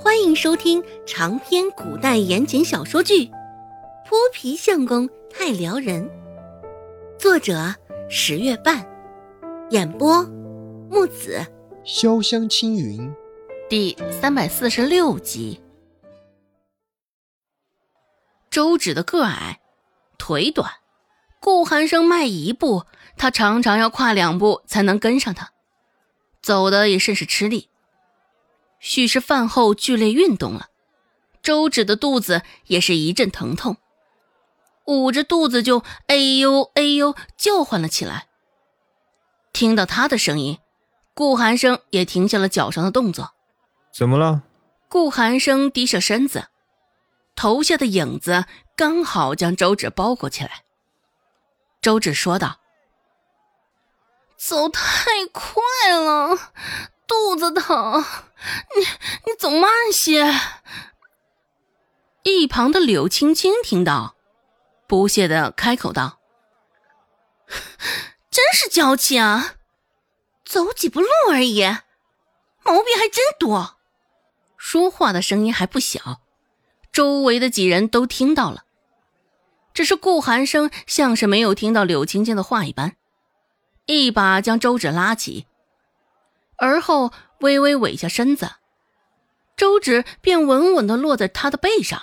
[0.00, 3.24] 欢迎收听长篇古代言情小说剧
[4.06, 6.08] 《泼皮相公太撩人》，
[7.18, 7.74] 作者
[8.08, 8.86] 十月半，
[9.70, 10.22] 演播
[10.88, 11.44] 木子
[11.84, 13.12] 潇湘青云，
[13.68, 15.60] 第三百四十六集。
[18.50, 19.58] 周芷的个矮，
[20.16, 20.70] 腿短，
[21.40, 22.84] 顾寒生迈一步，
[23.16, 25.50] 他常常要跨两步才能跟上他，
[26.40, 27.68] 走的也甚是吃力。
[28.80, 30.68] 许是饭后剧烈运动了，
[31.42, 33.76] 周芷的肚子也是一阵疼痛，
[34.86, 38.28] 捂着肚子就哎呦哎呦叫唤了起来。
[39.52, 40.58] 听到他的声音，
[41.14, 43.32] 顾寒生也停下了脚上的动作。
[43.92, 44.42] 怎么了？
[44.88, 46.48] 顾寒生低下身子，
[47.34, 48.44] 头下的影子
[48.76, 50.62] 刚好将周芷包裹起来。
[51.82, 52.60] 周芷说道
[54.38, 54.82] ：“走太
[55.32, 56.52] 快了。”
[57.08, 58.04] 肚子疼，
[58.76, 58.84] 你
[59.26, 60.32] 你走慢些。
[62.22, 64.16] 一旁的柳青青听到，
[64.86, 66.18] 不屑的开口道
[68.30, 69.54] ：“真是娇气啊，
[70.44, 71.62] 走几步路而已，
[72.62, 73.76] 毛病还真多。”
[74.58, 76.20] 说话的声音还不小，
[76.92, 78.64] 周围的几人都听到了。
[79.72, 82.96] 只是顾寒生像是没有听到柳青青的话一般，
[83.86, 85.46] 一把将周芷拉起。
[86.56, 88.56] 而后微微委下身子，
[89.56, 92.02] 周芷便稳稳的落在他的背上。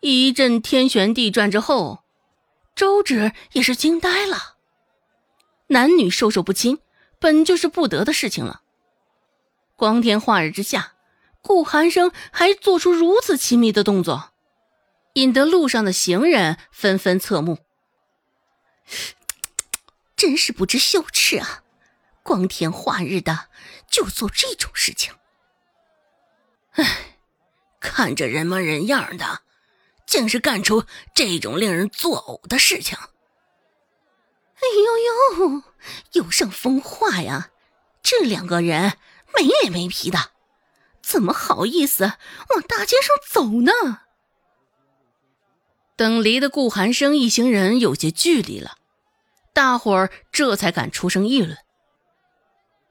[0.00, 2.04] 一阵天旋地转之后，
[2.74, 4.56] 周芷也是惊呆了。
[5.68, 6.78] 男女授受不亲，
[7.18, 8.60] 本就是不得的事情了。
[9.76, 10.92] 光天化日之下，
[11.40, 14.30] 顾寒生还做出如此亲密的动作，
[15.14, 17.58] 引得路上的行人纷纷侧目。
[20.16, 21.63] 真是不知羞耻啊！
[22.24, 23.48] 光天化日的
[23.88, 25.12] 就做这种事情，
[26.72, 27.18] 唉，
[27.78, 29.42] 看着人模人样的，
[30.06, 32.96] 竟是干出这种令人作呕的事情。
[34.56, 34.62] 哎
[35.38, 35.62] 呦呦，
[36.12, 37.50] 有伤风化呀！
[38.02, 38.96] 这两个人
[39.36, 40.30] 没脸没皮的，
[41.02, 42.14] 怎么好意思
[42.48, 44.00] 往大街上走呢？
[45.94, 48.78] 等离的顾寒生一行人有些距离了，
[49.52, 51.58] 大伙儿这才敢出声议论。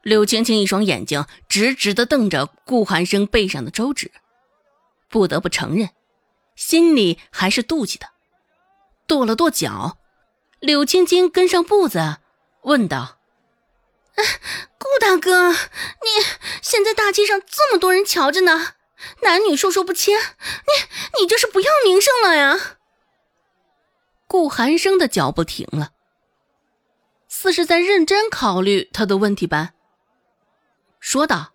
[0.03, 4.11] 柳青青一双眼睛直直的瞪着顾寒生背上的周芷，
[5.09, 5.89] 不得不承认，
[6.55, 8.07] 心里还是妒忌的。
[9.07, 9.97] 跺了跺脚，
[10.59, 12.17] 柳青青跟上步子，
[12.63, 13.17] 问道
[14.77, 15.57] ：“顾大哥，你
[16.61, 18.73] 现在大街上这么多人瞧着呢，
[19.21, 22.77] 男女授受不亲，你你这是不要名声了呀？”
[24.27, 25.91] 顾寒生的脚步停了，
[27.29, 29.73] 似是在认真考虑他的问题般。
[31.03, 31.51] 说道：“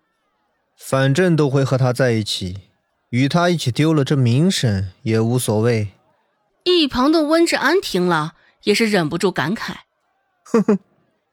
[0.77, 2.69] 反正都会和他在一起，
[3.09, 5.93] 与他一起丢了这名声也无所谓。”
[6.65, 9.77] 一旁的温志安听了，也是忍不住感慨
[10.45, 10.79] ：“哼哼，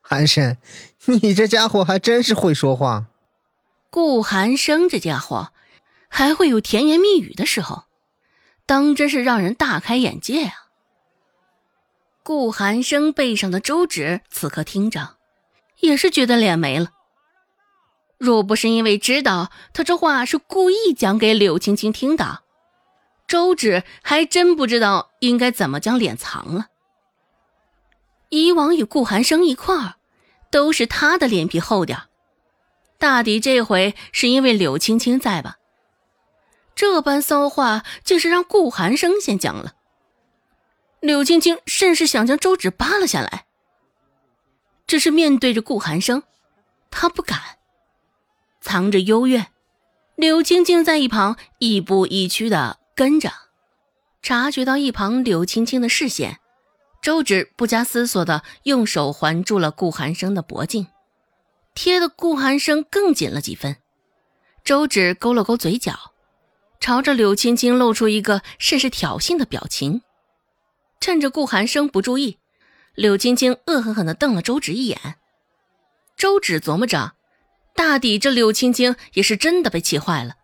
[0.00, 0.56] 寒生，
[1.04, 3.09] 你这家伙还真是会说话。”
[3.93, 5.53] 顾寒生这家伙
[6.09, 7.84] 还会有甜言蜜语的时候，
[8.65, 10.72] 当真是让人大开眼界啊！
[12.22, 15.16] 顾寒生背上的周芷此刻听着，
[15.81, 16.93] 也是觉得脸没了。
[18.26, 22.41] 若不是因为知道他这话是故意讲给柳青青听的，
[23.28, 26.66] 周芷还真不知道应该怎么将脸藏了。
[28.31, 29.94] 以往与顾寒生一块儿，
[30.50, 32.03] 都是他的脸皮厚点
[32.98, 35.59] 大抵这回是因为柳青青在吧？
[36.75, 39.75] 这般骚话竟是让顾寒生先讲了。
[40.98, 43.47] 柳青青甚是想将周芷扒了下来，
[44.88, 46.25] 只是面对着顾寒生，
[46.91, 47.56] 他不敢。
[48.66, 49.47] 藏着幽怨，
[50.16, 53.31] 柳青青在一旁亦步亦趋的跟着。
[54.22, 56.41] 察觉到一旁柳青青的视线，
[57.00, 60.88] 周芷不加思索的用手环住了顾寒生的脖颈，
[61.77, 63.77] 贴的顾寒生更紧了几分。
[64.65, 65.97] 周芷勾了勾嘴角，
[66.80, 70.03] 朝着柳青青露出一个甚是挑衅的表情。
[70.98, 72.39] 趁着顾寒生不注意，
[72.97, 74.98] 柳青青恶狠狠地瞪了周芷一眼。
[76.16, 77.13] 周芷琢磨着。
[77.77, 80.37] 大抵这柳青青也是真的被气坏了，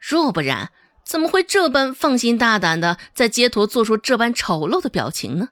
[0.00, 0.72] 若不然，
[1.04, 5.50] 怎么会这般放心大胆的在街头做出这般丑陋的表情呢？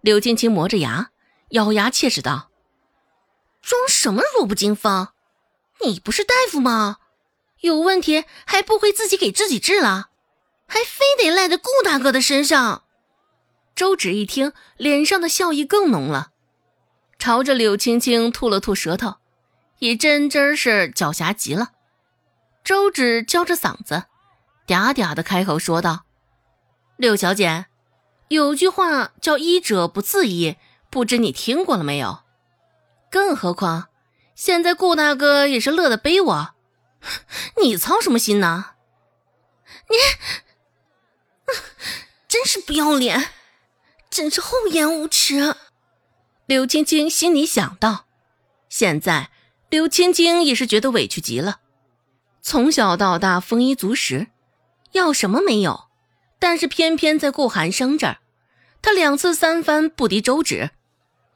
[0.00, 1.10] 柳青青磨着牙，
[1.50, 2.50] 咬牙切齿道
[3.60, 5.08] ：“装什么弱不禁风？
[5.84, 6.98] 你不是大夫吗？
[7.60, 10.10] 有问题还不会自己给自己治了，
[10.68, 12.84] 还非得赖在顾大哥的身上？”
[13.74, 16.30] 周芷一听，脸上的笑意更浓了，
[17.18, 19.16] 朝着柳青青吐了吐舌头。
[19.78, 21.72] 也真真是狡黠极了。
[22.64, 24.04] 周芷娇着嗓子，
[24.66, 26.04] 嗲嗲的开口说道
[26.96, 27.66] ：“六小姐，
[28.28, 30.56] 有句话叫医者不自医，
[30.90, 32.20] 不知你听过了没有？
[33.10, 33.88] 更何况，
[34.34, 36.54] 现在顾大哥也是乐得背我，
[37.62, 38.72] 你操什么心呢？
[39.88, 39.96] 你，
[42.26, 43.30] 真是不要脸，
[44.10, 45.54] 真是厚颜无耻。”
[46.46, 48.06] 柳青青心里想到，
[48.68, 49.30] 现在
[49.68, 51.60] 柳青青也是觉得委屈极了。
[52.40, 54.28] 从小到大丰衣足食，
[54.92, 55.88] 要什么没有，
[56.38, 58.18] 但是偏偏在顾寒生这儿，
[58.80, 60.70] 他两次三番不敌周芷，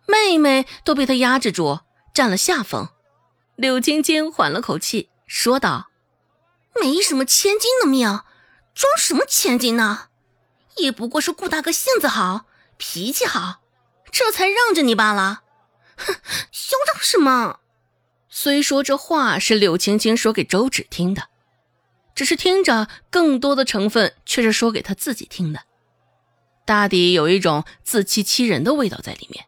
[0.07, 1.81] 妹妹都被他压制住，
[2.15, 2.89] 占了下风。
[3.57, 5.91] 柳青青缓了口气，说道
[6.81, 8.23] ：“没什么千金的命，
[8.73, 10.07] 装什么千金呢？
[10.77, 12.47] 也不过是顾大哥性子好，
[12.79, 13.61] 脾气好，
[14.13, 15.43] 这才让着你罢了。
[15.97, 16.15] 哼，
[16.53, 17.59] 嚣张什么？”
[18.33, 21.25] 虽说这话是柳青青说给周芷听的，
[22.15, 25.63] 只是听着更多的成分却是说给他自己听的，
[26.65, 29.47] 大抵有一种自欺欺人的味道在里面。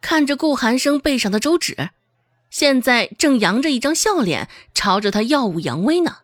[0.00, 1.90] 看着顾寒生背上的周芷，
[2.50, 6.18] 现在正扬着一张笑脸朝着他耀武扬威呢。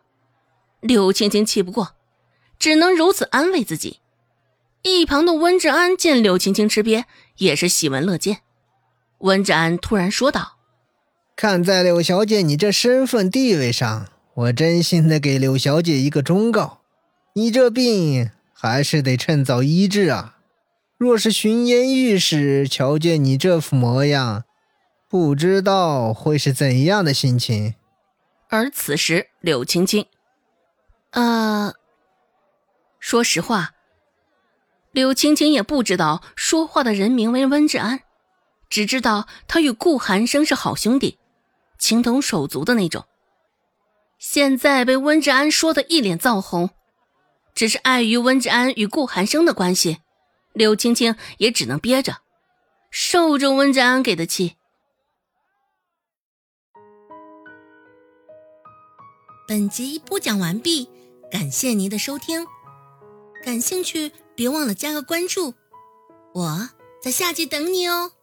[0.79, 1.95] 柳青青气不过，
[2.57, 3.99] 只能如此安慰自己。
[4.83, 7.03] 一旁的温志安见柳青青吃瘪，
[7.37, 8.43] 也是喜闻乐见。
[9.19, 10.54] 温志安突然说道。
[11.35, 16.79] 看在柳小姐你这身份地位上，我真心的给柳小姐一个忠告：
[17.33, 20.37] 你这病还是得趁早医治啊！
[20.97, 24.45] 若是巡烟御史瞧见你这副模样，
[25.09, 27.75] 不知道会是怎样的心情。
[28.47, 30.05] 而此时，柳青青，
[31.11, 31.73] 呃，
[32.97, 33.71] 说实话，
[34.93, 38.03] 柳青青也不知道说话的人名为温志安，
[38.69, 41.17] 只知道他与顾寒生是好兄弟。
[41.77, 43.05] 情同手足的那种。
[44.17, 46.69] 现在被温志安说的一脸燥红，
[47.53, 49.99] 只是碍于温志安与顾寒生的关系，
[50.53, 52.17] 柳青青也只能憋着，
[52.89, 54.55] 受着温志安给的气。
[59.47, 60.89] 本集播讲完毕，
[61.29, 62.47] 感谢您的收听。
[63.43, 65.53] 感兴趣别忘了加个关注，
[66.33, 66.69] 我
[66.99, 68.13] 在下集等你哦。